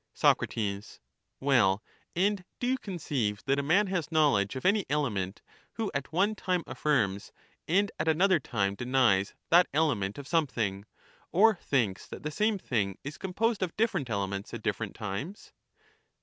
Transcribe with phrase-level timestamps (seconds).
[0.19, 0.99] But there Soc.
[1.39, 1.83] Well,
[2.15, 5.43] and do you conceive that a man has knowledge menuion^of ^^ ^^y element
[5.73, 7.31] who at one time affirms
[7.67, 10.85] and at another time parts with denies that element of something,
[11.31, 15.53] or thinks that the same tedVe'*^^' ^hing is composed of different elements at different times